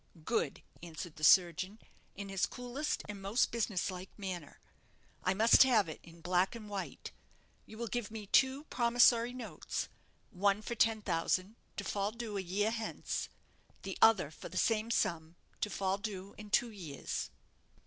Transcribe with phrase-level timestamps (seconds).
[0.25, 1.77] "Good!" answered the surgeon,
[2.15, 4.59] in his coolest and most business like manner;
[5.23, 7.11] "I must have it in black and white.
[7.67, 9.89] You will give me two promissory notes;
[10.31, 13.29] one for ten thousand, to fall due a year hence
[13.83, 17.29] the other for the same sum, to fall due in two years."